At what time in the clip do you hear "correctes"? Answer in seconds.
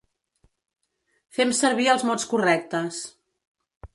2.33-3.03